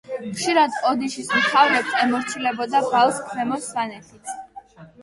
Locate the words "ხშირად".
0.37-0.77